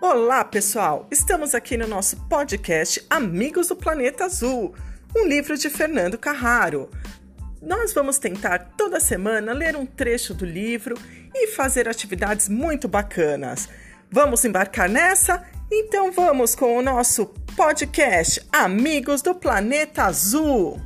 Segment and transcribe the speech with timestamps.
[0.00, 1.08] Olá, pessoal!
[1.10, 4.74] Estamos aqui no nosso podcast Amigos do Planeta Azul,
[5.16, 6.90] um livro de Fernando Carraro.
[7.62, 10.96] Nós vamos tentar toda semana ler um trecho do livro
[11.34, 13.70] e fazer atividades muito bacanas.
[14.10, 15.42] Vamos embarcar nessa?
[15.72, 17.26] Então vamos com o nosso
[17.56, 20.78] podcast Amigos do Planeta Azul.